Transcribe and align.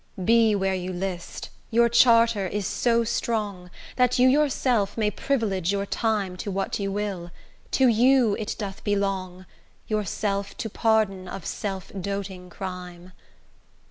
Be 0.25 0.55
where 0.55 0.73
you 0.73 0.91
list, 0.93 1.51
your 1.69 1.87
charter 1.87 2.47
is 2.47 2.65
so 2.65 3.03
strong 3.03 3.69
That 3.97 4.17
you 4.17 4.27
yourself 4.27 4.97
may 4.97 5.11
privilage 5.11 5.71
your 5.71 5.85
time 5.85 6.37
To 6.37 6.49
what 6.49 6.79
you 6.79 6.91
will; 6.91 7.29
to 7.69 7.87
you 7.87 8.35
it 8.39 8.55
doth 8.57 8.83
belong 8.83 9.45
Yourself 9.85 10.57
to 10.57 10.71
pardon 10.71 11.27
of 11.27 11.45
self 11.45 11.91
doing 12.01 12.49
crime. 12.49 13.11